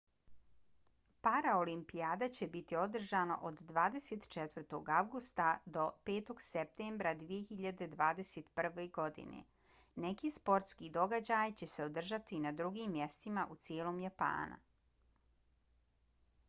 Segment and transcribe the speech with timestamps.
[1.25, 4.79] paraolimpijada će biti održana od 24.
[5.01, 6.31] avgusta do 5.
[6.45, 8.83] septembra 2021.
[8.99, 9.43] godine.
[10.07, 14.57] neki sportski događaji će se održati i na drugim mjestima u cijelom japana